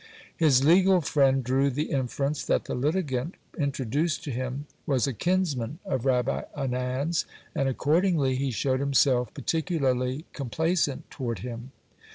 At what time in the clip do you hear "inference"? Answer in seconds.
1.91-2.41